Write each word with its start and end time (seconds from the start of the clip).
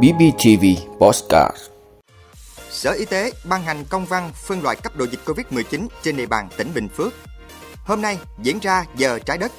BBTV 0.00 0.64
Postcard 0.98 1.56
Sở 2.70 2.92
Y 2.92 3.04
tế 3.04 3.32
ban 3.44 3.62
hành 3.62 3.84
công 3.84 4.06
văn 4.06 4.30
phân 4.46 4.62
loại 4.62 4.76
cấp 4.76 4.96
độ 4.96 5.06
dịch 5.06 5.20
COVID-19 5.24 5.88
trên 6.02 6.16
địa 6.16 6.26
bàn 6.26 6.48
tỉnh 6.56 6.74
Bình 6.74 6.88
Phước. 6.88 7.12
Hôm 7.84 8.02
nay 8.02 8.18
diễn 8.42 8.58
ra 8.58 8.84
giờ 8.96 9.18
trái 9.18 9.38
đất. 9.38 9.52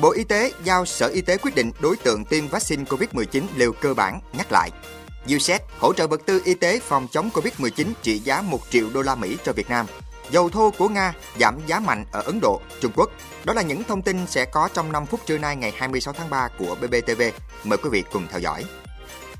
Bộ 0.00 0.10
Y 0.10 0.24
tế 0.24 0.52
giao 0.64 0.84
Sở 0.84 1.06
Y 1.06 1.20
tế 1.20 1.36
quyết 1.36 1.54
định 1.54 1.72
đối 1.80 1.96
tượng 1.96 2.24
tiêm 2.24 2.48
vaccine 2.48 2.84
COVID-19 2.84 3.42
liều 3.56 3.72
cơ 3.72 3.94
bản 3.94 4.20
nhắc 4.32 4.52
lại. 4.52 4.70
USAID 5.36 5.60
hỗ 5.78 5.92
trợ 5.92 6.06
vật 6.06 6.20
tư 6.26 6.42
y 6.44 6.54
tế 6.54 6.80
phòng 6.80 7.08
chống 7.10 7.30
COVID-19 7.34 7.86
trị 8.02 8.18
giá 8.18 8.42
1 8.42 8.60
triệu 8.70 8.86
đô 8.94 9.02
la 9.02 9.14
Mỹ 9.14 9.36
cho 9.44 9.52
Việt 9.52 9.70
Nam. 9.70 9.86
Dầu 10.30 10.48
thô 10.48 10.70
của 10.78 10.88
Nga 10.88 11.12
giảm 11.40 11.58
giá 11.66 11.80
mạnh 11.80 12.04
ở 12.12 12.20
Ấn 12.20 12.40
Độ, 12.40 12.60
Trung 12.80 12.92
Quốc. 12.96 13.10
Đó 13.44 13.52
là 13.54 13.62
những 13.62 13.84
thông 13.84 14.02
tin 14.02 14.26
sẽ 14.26 14.44
có 14.44 14.68
trong 14.74 14.92
5 14.92 15.06
phút 15.06 15.20
trưa 15.26 15.38
nay 15.38 15.56
ngày 15.56 15.72
26 15.76 16.14
tháng 16.14 16.30
3 16.30 16.48
của 16.58 16.76
BBTV. 16.80 17.22
Mời 17.64 17.78
quý 17.78 17.90
vị 17.90 18.04
cùng 18.12 18.26
theo 18.30 18.40
dõi. 18.40 18.64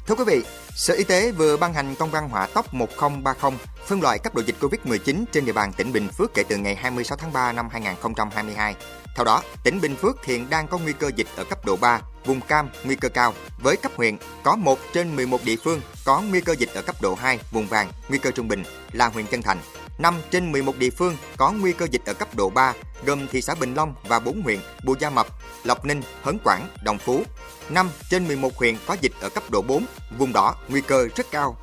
Thưa 0.06 0.14
quý 0.14 0.24
vị, 0.27 0.43
Sở 0.74 0.95
Y 0.95 1.05
tế 1.05 1.32
vừa 1.32 1.56
ban 1.56 1.74
hành 1.74 1.95
công 1.95 2.10
văn 2.10 2.29
hỏa 2.29 2.46
tốc 2.46 2.74
1030 2.74 3.59
phân 3.87 4.02
loại 4.02 4.19
cấp 4.19 4.34
độ 4.34 4.43
dịch 4.46 4.56
COVID-19 4.60 5.24
trên 5.32 5.45
địa 5.45 5.52
bàn 5.52 5.73
tỉnh 5.73 5.93
Bình 5.93 6.09
Phước 6.09 6.34
kể 6.34 6.43
từ 6.48 6.56
ngày 6.56 6.77
26 6.77 7.16
tháng 7.16 7.32
3 7.32 7.52
năm 7.52 7.68
2022. 7.73 8.74
Theo 9.16 9.24
đó, 9.24 9.43
tỉnh 9.65 9.80
Bình 9.80 9.96
Phước 9.96 10.24
hiện 10.24 10.51
đang 10.51 10.68
có 10.68 10.79
nguy 10.79 10.93
cơ 10.93 11.10
dịch 11.16 11.27
ở 11.37 11.45
cấp 11.45 11.65
độ 11.65 11.77
3, 11.77 12.01
vùng 12.24 12.41
cam 12.41 12.68
nguy 12.84 12.96
cơ 12.96 13.09
cao. 13.09 13.34
Với 13.62 13.77
cấp 13.77 13.93
huyện, 13.96 14.16
có 14.43 14.57
1 14.57 14.79
trên 14.93 15.16
11 15.16 15.45
địa 15.45 15.57
phương 15.57 15.80
có 16.05 16.20
nguy 16.20 16.41
cơ 16.41 16.55
dịch 16.59 16.70
ở 16.74 16.82
cấp 16.82 16.96
độ 17.02 17.15
2, 17.15 17.38
vùng 17.51 17.66
vàng, 17.66 17.91
nguy 18.09 18.18
cơ 18.18 18.30
trung 18.30 18.48
bình 18.48 18.62
là 18.93 19.07
huyện 19.07 19.27
Chân 19.27 19.43
Thành. 19.43 19.59
5 19.98 20.20
trên 20.30 20.52
11 20.52 20.77
địa 20.77 20.91
phương 20.91 21.16
có 21.37 21.52
nguy 21.52 21.73
cơ 21.73 21.87
dịch 21.91 22.07
ở 22.07 22.15
cấp 22.15 22.29
độ 22.34 22.51
3, 22.51 22.75
gồm 23.05 23.29
thị 23.29 23.43
xã 23.43 23.55
Bình 23.55 23.75
Long 23.75 23.95
và 24.09 24.19
4 24.19 24.43
huyện 24.43 24.61
Bù 24.84 24.95
Gia 25.01 25.11
Mập, 25.11 25.27
Lộc 25.65 25.84
Ninh, 25.84 26.02
Hớn 26.23 26.38
Quảng, 26.45 26.69
Đồng 26.83 26.98
Phú. 26.98 27.23
5 27.69 27.91
trên 28.11 28.29
11 28.29 28.57
huyện 28.57 28.77
có 28.87 28.97
dịch 29.01 29.12
ở 29.21 29.29
cấp 29.29 29.51
độ 29.51 29.62
4, 29.62 29.87
vùng 30.19 30.33
đỏ, 30.33 30.57
nguy 30.69 30.80
cơ 30.80 31.09
rất 31.16 31.27
cao, 31.30 31.57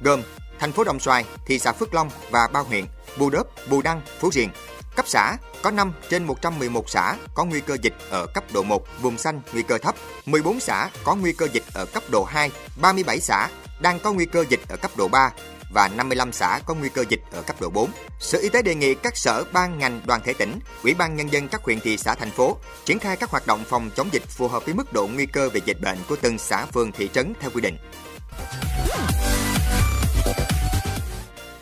gồm 0.00 0.22
thành 0.58 0.72
phố 0.72 0.84
Đồng 0.84 1.00
Xoài, 1.00 1.24
thị 1.46 1.58
xã 1.58 1.72
Phước 1.72 1.94
Long 1.94 2.10
và 2.30 2.48
ba 2.52 2.60
huyện 2.60 2.84
Bù 3.18 3.30
Đốp, 3.30 3.46
Bù 3.70 3.82
Đăng, 3.82 4.00
Phú 4.20 4.30
Riềng. 4.32 4.50
Cấp 4.96 5.08
xã 5.08 5.36
có 5.62 5.70
5 5.70 5.92
trên 6.10 6.24
111 6.24 6.90
xã 6.90 7.16
có 7.34 7.44
nguy 7.44 7.60
cơ 7.60 7.76
dịch 7.82 7.94
ở 8.10 8.26
cấp 8.26 8.44
độ 8.52 8.62
1, 8.62 8.86
vùng 9.00 9.18
xanh 9.18 9.40
nguy 9.52 9.62
cơ 9.62 9.78
thấp, 9.78 9.94
14 10.26 10.60
xã 10.60 10.90
có 11.04 11.14
nguy 11.14 11.32
cơ 11.32 11.48
dịch 11.52 11.64
ở 11.74 11.84
cấp 11.84 12.02
độ 12.10 12.24
2, 12.24 12.50
37 12.80 13.20
xã 13.20 13.48
đang 13.82 14.00
có 14.00 14.12
nguy 14.12 14.26
cơ 14.26 14.44
dịch 14.48 14.60
ở 14.68 14.76
cấp 14.76 14.90
độ 14.96 15.08
3 15.08 15.30
và 15.74 15.88
55 15.88 16.32
xã 16.32 16.60
có 16.66 16.74
nguy 16.74 16.88
cơ 16.88 17.04
dịch 17.08 17.20
ở 17.32 17.42
cấp 17.42 17.60
độ 17.60 17.70
4. 17.70 17.90
Sở 18.20 18.38
Y 18.38 18.48
tế 18.48 18.62
đề 18.62 18.74
nghị 18.74 18.94
các 18.94 19.16
sở 19.16 19.44
ban 19.52 19.78
ngành 19.78 20.00
đoàn 20.06 20.20
thể 20.24 20.32
tỉnh, 20.32 20.58
ủy 20.82 20.94
ban 20.94 21.16
nhân 21.16 21.32
dân 21.32 21.48
các 21.48 21.62
huyện 21.64 21.80
thị 21.80 21.96
xã 21.96 22.14
thành 22.14 22.30
phố 22.30 22.56
triển 22.84 22.98
khai 22.98 23.16
các 23.16 23.30
hoạt 23.30 23.46
động 23.46 23.64
phòng 23.68 23.90
chống 23.96 24.08
dịch 24.12 24.22
phù 24.28 24.48
hợp 24.48 24.64
với 24.64 24.74
mức 24.74 24.92
độ 24.92 25.06
nguy 25.06 25.26
cơ 25.26 25.48
về 25.48 25.60
dịch 25.64 25.80
bệnh 25.80 25.98
của 26.08 26.16
từng 26.20 26.38
xã 26.38 26.66
phường 26.66 26.92
thị 26.92 27.10
trấn 27.12 27.32
theo 27.40 27.50
quy 27.54 27.60
định. 27.60 27.76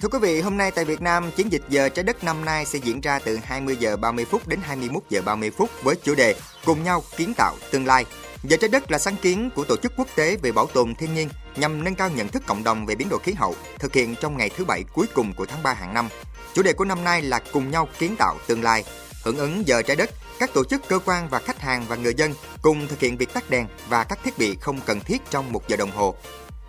Thưa 0.00 0.08
quý 0.08 0.18
vị, 0.18 0.40
hôm 0.40 0.56
nay 0.56 0.70
tại 0.70 0.84
Việt 0.84 1.00
Nam, 1.00 1.30
chiến 1.36 1.52
dịch 1.52 1.62
giờ 1.68 1.88
trái 1.88 2.02
đất 2.02 2.24
năm 2.24 2.44
nay 2.44 2.66
sẽ 2.66 2.78
diễn 2.78 3.00
ra 3.00 3.18
từ 3.18 3.38
20 3.44 3.76
giờ 3.76 3.96
30 3.96 4.24
phút 4.24 4.48
đến 4.48 4.60
21 4.62 5.02
giờ 5.10 5.22
30 5.22 5.50
phút 5.50 5.70
với 5.82 5.96
chủ 5.96 6.14
đề 6.14 6.34
Cùng 6.64 6.84
nhau 6.84 7.02
kiến 7.16 7.34
tạo 7.36 7.56
tương 7.70 7.86
lai. 7.86 8.04
Giờ 8.42 8.56
trái 8.60 8.68
đất 8.68 8.90
là 8.90 8.98
sáng 8.98 9.16
kiến 9.16 9.50
của 9.54 9.64
Tổ 9.64 9.76
chức 9.76 9.92
Quốc 9.96 10.08
tế 10.14 10.36
về 10.42 10.52
bảo 10.52 10.66
tồn 10.66 10.94
thiên 10.94 11.14
nhiên 11.14 11.28
nhằm 11.56 11.84
nâng 11.84 11.94
cao 11.94 12.10
nhận 12.10 12.28
thức 12.28 12.42
cộng 12.46 12.64
đồng 12.64 12.86
về 12.86 12.94
biến 12.94 13.08
đổi 13.08 13.20
khí 13.22 13.32
hậu, 13.32 13.54
thực 13.78 13.94
hiện 13.94 14.14
trong 14.20 14.36
ngày 14.36 14.50
thứ 14.56 14.64
bảy 14.64 14.84
cuối 14.92 15.06
cùng 15.14 15.32
của 15.32 15.46
tháng 15.46 15.62
3 15.62 15.72
hàng 15.72 15.94
năm. 15.94 16.08
Chủ 16.54 16.62
đề 16.62 16.72
của 16.72 16.84
năm 16.84 17.04
nay 17.04 17.22
là 17.22 17.40
cùng 17.52 17.70
nhau 17.70 17.88
kiến 17.98 18.16
tạo 18.18 18.36
tương 18.46 18.62
lai. 18.62 18.84
Hưởng 19.24 19.38
ứng 19.38 19.66
giờ 19.66 19.82
trái 19.82 19.96
đất, 19.96 20.10
các 20.38 20.50
tổ 20.54 20.64
chức 20.64 20.88
cơ 20.88 20.98
quan 20.98 21.28
và 21.28 21.38
khách 21.38 21.60
hàng 21.60 21.84
và 21.88 21.96
người 21.96 22.14
dân 22.16 22.34
cùng 22.62 22.88
thực 22.88 23.00
hiện 23.00 23.16
việc 23.16 23.34
tắt 23.34 23.50
đèn 23.50 23.66
và 23.88 24.04
các 24.04 24.18
thiết 24.24 24.38
bị 24.38 24.56
không 24.60 24.80
cần 24.86 25.00
thiết 25.00 25.22
trong 25.30 25.52
một 25.52 25.68
giờ 25.68 25.76
đồng 25.76 25.90
hồ. 25.90 26.14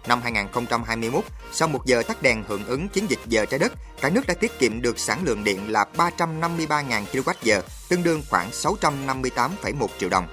Năm 0.07 0.21
2021, 0.21 1.23
sau 1.51 1.67
một 1.67 1.85
giờ 1.85 2.03
tắt 2.07 2.21
đèn 2.21 2.43
hưởng 2.47 2.65
ứng 2.65 2.89
chiến 2.89 3.09
dịch 3.09 3.19
giờ 3.25 3.45
trái 3.45 3.59
đất, 3.59 3.71
cả 4.01 4.09
nước 4.09 4.27
đã 4.27 4.33
tiết 4.33 4.59
kiệm 4.59 4.81
được 4.81 4.99
sản 4.99 5.19
lượng 5.23 5.43
điện 5.43 5.71
là 5.71 5.85
353.000 5.97 7.05
kWh, 7.13 7.61
tương 7.89 8.03
đương 8.03 8.21
khoảng 8.29 8.49
658,1 8.49 9.87
triệu 9.99 10.09
đồng. 10.09 10.27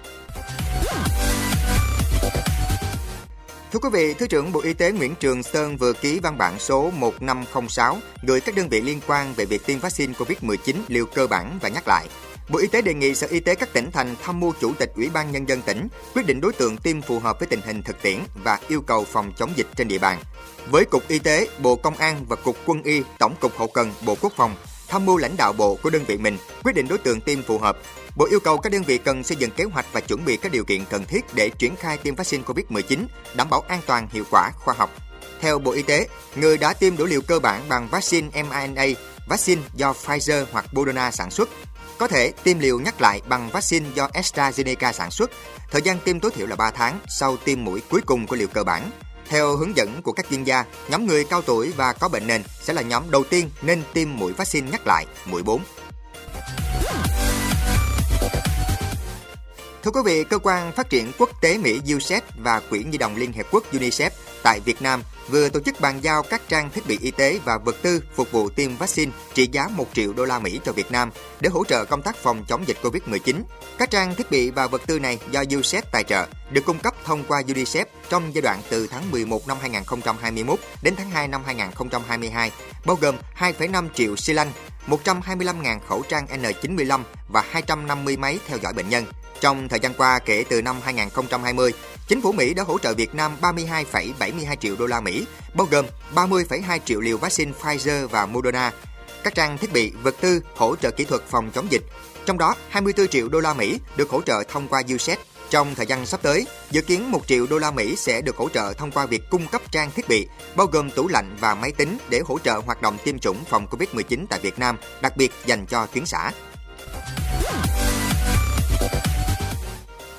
Thưa 3.73 3.79
quý 3.79 3.89
vị, 3.93 4.15
Thứ 4.15 4.27
trưởng 4.27 4.53
Bộ 4.53 4.61
Y 4.61 4.73
tế 4.73 4.93
Nguyễn 4.93 5.15
Trường 5.15 5.43
Sơn 5.43 5.77
vừa 5.77 5.93
ký 5.93 6.21
văn 6.21 6.39
bản 6.39 6.59
số 6.59 6.91
1506 6.91 7.99
gửi 8.23 8.41
các 8.41 8.55
đơn 8.55 8.69
vị 8.69 8.81
liên 8.81 9.01
quan 9.07 9.35
về 9.35 9.45
việc 9.45 9.67
tiêm 9.67 9.79
vaccine 9.79 10.13
COVID-19 10.13 10.75
liều 10.89 11.07
cơ 11.07 11.27
bản 11.27 11.59
và 11.63 11.69
nhắc 11.69 11.89
lại. 11.89 12.09
Bộ 12.49 12.59
Y 12.59 12.67
tế 12.67 12.83
đề 12.83 12.95
nghị 12.95 13.15
Sở 13.15 13.27
Y 13.27 13.41
tế 13.41 13.55
các 13.55 13.73
tỉnh 13.73 13.91
thành 13.91 14.15
tham 14.23 14.41
mưu 14.41 14.53
Chủ 14.61 14.73
tịch 14.79 14.93
Ủy 14.97 15.11
ban 15.11 15.33
Nhân 15.33 15.49
dân 15.49 15.63
tỉnh 15.63 15.89
quyết 16.15 16.27
định 16.27 16.41
đối 16.41 16.53
tượng 16.53 16.77
tiêm 16.77 17.01
phù 17.01 17.19
hợp 17.19 17.39
với 17.39 17.47
tình 17.47 17.61
hình 17.65 17.83
thực 17.83 18.03
tiễn 18.03 18.19
và 18.45 18.59
yêu 18.69 18.81
cầu 18.81 19.05
phòng 19.05 19.33
chống 19.37 19.53
dịch 19.57 19.67
trên 19.77 19.89
địa 19.89 19.99
bàn. 19.99 20.19
Với 20.71 20.85
Cục 20.85 21.09
Y 21.09 21.19
tế, 21.19 21.49
Bộ 21.63 21.77
Công 21.77 21.95
an 21.95 22.25
và 22.29 22.37
Cục 22.37 22.57
Quân 22.67 22.83
y, 22.83 23.03
Tổng 23.19 23.35
cục 23.41 23.59
Hậu 23.59 23.69
cần, 23.69 23.93
Bộ 24.07 24.17
Quốc 24.21 24.33
phòng 24.37 24.55
tham 24.89 25.07
mưu 25.07 25.17
lãnh 25.17 25.37
đạo 25.37 25.53
bộ 25.53 25.79
của 25.83 25.91
đơn 25.91 26.05
vị 26.07 26.17
mình 26.17 26.39
quyết 26.65 26.73
định 26.73 26.89
đối 26.89 26.99
tượng 26.99 27.21
tiêm 27.21 27.43
phù 27.43 27.59
hợp. 27.59 27.79
Bộ 28.17 28.27
yêu 28.31 28.41
cầu 28.41 28.59
các 28.59 28.73
đơn 28.73 28.83
vị 28.83 28.99
cần 28.99 29.25
xây 29.25 29.37
dựng 29.37 29.51
kế 29.51 29.65
hoạch 29.65 29.87
và 29.93 30.01
chuẩn 30.01 30.25
bị 30.25 30.37
các 30.37 30.53
điều 30.53 30.65
kiện 30.65 30.85
cần 30.85 31.05
thiết 31.05 31.35
để 31.35 31.51
triển 31.59 31.77
khai 31.77 31.97
tiêm 31.97 32.15
vaccine 32.15 32.45
COVID-19, 32.45 33.05
đảm 33.35 33.51
bảo 33.51 33.65
an 33.69 33.81
toàn, 33.87 34.09
hiệu 34.13 34.25
quả, 34.31 34.51
khoa 34.57 34.75
học. 34.79 34.91
Theo 35.41 35.59
Bộ 35.59 35.73
Y 35.73 35.83
tế, 35.83 36.09
người 36.37 36.59
đã 36.59 36.73
tiêm 36.73 36.97
đủ 36.97 37.05
liều 37.05 37.21
cơ 37.21 37.39
bản 37.39 37.69
bằng 37.69 37.89
vaccine 37.89 38.43
mRNA, 38.43 38.87
vaccine 39.29 39.63
do 39.75 39.93
Pfizer 39.93 40.45
hoặc 40.53 40.67
Moderna 40.73 41.11
sản 41.11 41.31
xuất, 41.31 41.49
có 41.99 42.09
thể 42.09 42.33
tiêm 42.45 42.59
liều 42.59 42.81
nhắc 42.81 43.01
lại 43.01 43.21
bằng 43.29 43.51
vaccine 43.51 43.87
do 43.95 44.09
AstraZeneca 44.15 44.93
sản 44.93 45.11
xuất. 45.11 45.31
Thời 45.71 45.83
gian 45.83 45.99
tiêm 46.05 46.21
tối 46.21 46.31
thiểu 46.31 46.47
là 46.47 46.57
3 46.57 46.71
tháng 46.71 46.99
sau 47.09 47.37
tiêm 47.37 47.65
mũi 47.65 47.83
cuối 47.91 48.01
cùng 48.07 48.27
của 48.27 48.37
liều 48.37 48.49
cơ 48.49 48.65
bản. 48.65 48.91
Theo 49.29 49.57
hướng 49.57 49.77
dẫn 49.77 50.03
của 50.03 50.13
các 50.13 50.27
chuyên 50.31 50.45
gia, 50.45 50.65
nhóm 50.89 51.07
người 51.07 51.25
cao 51.25 51.43
tuổi 51.43 51.73
và 51.77 51.93
có 51.93 52.09
bệnh 52.09 52.27
nền 52.27 52.43
sẽ 52.61 52.73
là 52.73 52.83
nhóm 52.83 53.11
đầu 53.11 53.25
tiên 53.25 53.51
nên 53.63 53.83
tiêm 53.93 54.09
mũi 54.17 54.33
vaccine 54.33 54.71
nhắc 54.71 54.87
lại, 54.87 55.07
mũi 55.27 55.43
4. 55.43 55.63
Thưa 59.89 60.03
quý 60.03 60.13
vị, 60.13 60.25
Cơ 60.25 60.39
quan 60.39 60.73
Phát 60.73 60.91
triển 60.91 61.13
Quốc 61.19 61.41
tế 61.41 61.59
Mỹ 61.59 61.81
USAID 61.97 62.23
và 62.39 62.61
Quỹ 62.61 62.85
Nhi 62.85 62.99
đồng 62.99 63.17
Liên 63.17 63.33
Hiệp 63.33 63.47
Quốc 63.51 63.65
UNICEF 63.73 64.11
tại 64.43 64.61
Việt 64.61 64.83
Nam 64.83 65.03
vừa 65.29 65.49
tổ 65.49 65.61
chức 65.61 65.81
bàn 65.81 66.01
giao 66.03 66.23
các 66.23 66.43
trang 66.49 66.71
thiết 66.71 66.87
bị 66.87 66.99
y 67.03 67.11
tế 67.11 67.41
và 67.45 67.59
vật 67.59 67.77
tư 67.83 68.03
phục 68.15 68.33
vụ 68.33 68.49
tiêm 68.49 68.77
vaccine 68.77 69.13
trị 69.35 69.49
giá 69.53 69.69
1 69.69 69.87
triệu 69.93 70.13
đô 70.13 70.25
la 70.25 70.39
Mỹ 70.39 70.61
cho 70.65 70.73
Việt 70.73 70.91
Nam 70.91 71.11
để 71.41 71.51
hỗ 71.51 71.65
trợ 71.65 71.85
công 71.85 72.03
tác 72.03 72.17
phòng 72.17 72.45
chống 72.49 72.65
dịch 72.67 72.77
Covid-19. 72.83 73.43
Các 73.79 73.91
trang 73.91 74.15
thiết 74.15 74.31
bị 74.31 74.51
và 74.51 74.67
vật 74.67 74.83
tư 74.87 74.99
này 74.99 75.19
do 75.31 75.43
usaid 75.59 75.85
tài 75.93 76.05
trợ 76.05 76.27
được 76.51 76.65
cung 76.65 76.79
cấp 76.79 76.95
thông 77.05 77.25
qua 77.29 77.43
UNICEF 77.47 77.85
trong 78.09 78.35
giai 78.35 78.43
đoạn 78.43 78.61
từ 78.69 78.87
tháng 78.87 79.11
11 79.11 79.49
năm 79.49 79.57
2021 79.61 80.59
đến 80.83 80.95
tháng 80.97 81.11
2 81.11 81.29
năm 81.29 81.43
2022, 81.47 82.53
bao 82.85 82.97
gồm 83.01 83.17
2,5 83.39 83.89
triệu 83.95 84.17
xi 84.17 84.33
lanh, 84.33 84.53
125.000 84.89 85.79
khẩu 85.89 86.03
trang 86.09 86.27
N95 86.27 87.01
và 87.29 87.45
250 87.51 88.17
máy 88.17 88.39
theo 88.47 88.59
dõi 88.63 88.73
bệnh 88.73 88.89
nhân. 88.89 89.05
Trong 89.41 89.69
thời 89.69 89.81
gian 89.81 89.95
qua, 89.95 90.19
kể 90.19 90.45
từ 90.49 90.63
năm 90.63 90.77
2020, 90.85 91.73
chính 92.09 92.23
phủ 92.23 92.33
Mỹ 92.33 92.55
đã 92.55 92.63
hỗ 92.63 92.79
trợ 92.79 92.95
Việt 92.95 93.15
Nam 93.15 93.33
32,72 93.41 94.57
triệu 94.61 94.77
đô 94.77 94.87
la 94.87 95.01
Mỹ, 95.01 95.27
bao 95.55 95.67
gồm 95.71 95.87
30,2 96.15 96.79
triệu 96.85 97.01
liều 97.01 97.19
vaccine 97.19 97.53
Pfizer 97.61 98.09
và 98.09 98.27
Moderna, 98.27 98.73
các 99.25 99.35
trang 99.35 99.59
thiết 99.59 99.73
bị, 99.73 99.93
vật 100.03 100.15
tư 100.21 100.41
hỗ 100.57 100.77
trợ 100.77 100.91
kỹ 100.91 101.05
thuật 101.05 101.23
phòng 101.29 101.51
chống 101.55 101.67
dịch. 101.71 101.83
Trong 102.27 102.39
đó, 102.39 102.55
24 102.69 103.09
triệu 103.09 103.29
đô 103.29 103.41
la 103.41 103.55
Mỹ 103.55 103.79
được 103.97 104.11
hỗ 104.11 104.23
trợ 104.23 104.43
thông 104.49 104.69
qua 104.69 104.83
USAID. 104.95 105.19
Trong 105.51 105.75
thời 105.75 105.87
gian 105.87 106.07
sắp 106.07 106.23
tới, 106.23 106.47
dự 106.71 106.81
kiến 106.81 107.11
1 107.11 107.27
triệu 107.27 107.47
đô 107.47 107.59
la 107.59 107.71
Mỹ 107.71 107.97
sẽ 107.97 108.21
được 108.21 108.37
hỗ 108.37 108.49
trợ 108.49 108.73
thông 108.73 108.91
qua 108.91 109.07
việc 109.07 109.23
cung 109.31 109.47
cấp 109.47 109.63
trang 109.71 109.91
thiết 109.91 110.09
bị, 110.09 110.29
bao 110.57 110.67
gồm 110.67 110.91
tủ 110.91 111.09
lạnh 111.09 111.37
và 111.41 111.55
máy 111.55 111.73
tính 111.73 111.99
để 112.09 112.21
hỗ 112.25 112.39
trợ 112.39 112.61
hoạt 112.67 112.83
động 112.83 112.99
tiêm 113.05 113.19
chủng 113.19 113.45
phòng 113.45 113.67
COVID-19 113.71 114.27
tại 114.31 114.41
Việt 114.41 114.59
Nam, 114.59 114.77
đặc 115.01 115.17
biệt 115.17 115.33
dành 115.47 115.67
cho 115.67 115.87
tuyến 115.87 116.07
xã. 116.07 116.33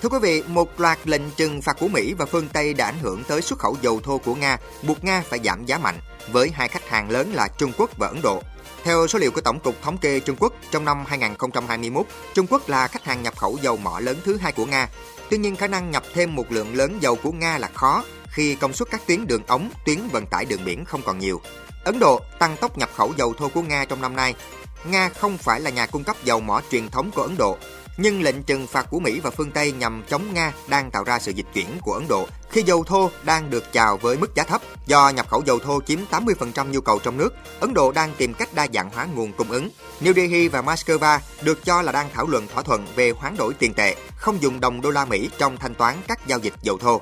Thưa 0.02 0.10
quý 0.10 0.20
vị, 0.22 0.44
một 0.48 0.80
loạt 0.80 0.98
lệnh 1.06 1.32
trừng 1.32 1.62
phạt 1.62 1.78
của 1.80 1.88
Mỹ 1.88 2.14
và 2.14 2.26
phương 2.26 2.48
Tây 2.54 2.74
đã 2.74 2.86
ảnh 2.86 3.00
hưởng 3.02 3.24
tới 3.24 3.42
xuất 3.42 3.60
khẩu 3.60 3.78
dầu 3.82 4.00
thô 4.04 4.18
của 4.18 4.36
Nga, 4.36 4.58
buộc 4.84 5.04
Nga 5.04 5.24
phải 5.30 5.40
giảm 5.44 5.66
giá 5.66 5.78
mạnh, 5.78 6.00
với 6.32 6.50
hai 6.50 6.68
khách 6.68 6.90
hàng 6.90 7.10
lớn 7.10 7.34
là 7.34 7.48
Trung 7.48 7.72
Quốc 7.78 7.90
và 7.98 8.08
Ấn 8.08 8.22
Độ. 8.22 8.44
Theo 8.84 9.08
số 9.08 9.20
liệu 9.20 9.32
của 9.32 9.42
Tổng 9.42 9.60
cục 9.60 9.82
Thống 9.82 9.98
kê 9.98 10.20
Trung 10.20 10.36
Quốc, 10.40 10.54
trong 10.72 10.86
năm 10.86 11.04
2021, 11.08 12.06
Trung 12.34 12.48
Quốc 12.50 12.70
là 12.70 12.88
khách 12.88 13.04
hàng 13.04 13.24
nhập 13.24 13.38
khẩu 13.38 13.58
dầu 13.62 13.78
mỏ 13.78 14.00
lớn 14.00 14.18
thứ 14.26 14.38
hai 14.38 14.52
của 14.52 14.66
Nga. 14.66 14.90
Tuy 15.30 15.38
nhiên, 15.38 15.56
khả 15.56 15.68
năng 15.68 15.92
nhập 15.92 16.04
thêm 16.14 16.36
một 16.36 16.52
lượng 16.52 16.76
lớn 16.76 16.98
dầu 17.02 17.16
của 17.16 17.32
Nga 17.32 17.58
là 17.58 17.70
khó 17.74 18.04
khi 18.32 18.56
công 18.56 18.74
suất 18.74 18.88
các 18.92 19.02
tuyến 19.08 19.28
đường 19.28 19.44
ống, 19.48 19.70
tuyến 19.86 20.08
vận 20.12 20.26
tải 20.26 20.46
đường 20.46 20.66
biển 20.66 20.86
không 20.86 21.02
còn 21.06 21.20
nhiều. 21.20 21.42
Ấn 21.84 22.00
Độ 22.00 22.22
tăng 22.40 22.58
tốc 22.58 22.78
nhập 22.78 22.90
khẩu 22.96 23.14
dầu 23.18 23.34
thô 23.38 23.50
của 23.50 23.62
Nga 23.62 23.86
trong 23.86 24.02
năm 24.02 24.16
nay. 24.16 24.36
Nga 24.86 25.10
không 25.10 25.38
phải 25.38 25.60
là 25.60 25.70
nhà 25.70 25.86
cung 25.86 26.04
cấp 26.04 26.16
dầu 26.24 26.40
mỏ 26.40 26.62
truyền 26.72 26.90
thống 26.90 27.12
của 27.16 27.22
Ấn 27.22 27.38
Độ, 27.38 27.58
nhưng 28.02 28.22
lệnh 28.22 28.44
trừng 28.44 28.68
phạt 28.68 28.86
của 28.90 29.00
Mỹ 29.00 29.20
và 29.20 29.30
phương 29.30 29.52
Tây 29.52 29.72
nhằm 29.72 30.04
chống 30.10 30.34
Nga 30.34 30.54
đang 30.68 30.92
tạo 30.92 31.04
ra 31.04 31.20
sự 31.20 31.32
dịch 31.32 31.46
chuyển 31.54 31.68
của 31.82 31.94
Ấn 31.94 32.08
Độ 32.08 32.28
khi 32.50 32.62
dầu 32.62 32.84
thô 32.84 33.10
đang 33.24 33.50
được 33.50 33.74
chào 33.74 33.98
với 33.98 34.18
mức 34.18 34.36
giá 34.36 34.44
thấp. 34.44 34.62
Do 34.86 35.10
nhập 35.10 35.30
khẩu 35.30 35.44
dầu 35.46 35.60
thô 35.60 35.82
chiếm 35.82 36.00
80% 36.12 36.72
nhu 36.72 36.82
cầu 36.82 37.00
trong 37.04 37.18
nước, 37.18 37.30
Ấn 37.60 37.74
Độ 37.74 37.92
đang 37.92 38.14
tìm 38.18 38.34
cách 38.34 38.50
đa 38.54 38.68
dạng 38.74 38.90
hóa 38.90 39.08
nguồn 39.16 39.34
cung 39.34 39.52
ứng. 39.52 39.70
New 40.02 40.14
Delhi 40.14 40.48
và 40.48 40.62
Moscow 40.62 41.20
được 41.42 41.66
cho 41.66 41.82
là 41.82 41.92
đang 41.92 42.10
thảo 42.14 42.28
luận 42.28 42.48
thỏa 42.48 42.64
thuận 42.64 42.86
về 42.96 43.12
hoán 43.12 43.36
đổi 43.38 43.54
tiền 43.54 43.74
tệ, 43.74 43.96
không 44.16 44.42
dùng 44.42 44.60
đồng 44.60 44.82
đô 44.82 44.92
la 44.92 45.06
Mỹ 45.06 45.30
trong 45.38 45.58
thanh 45.58 45.76
toán 45.76 45.96
các 46.08 46.28
giao 46.28 46.40
dịch 46.40 46.54
dầu 46.62 46.78
thô. 46.78 47.02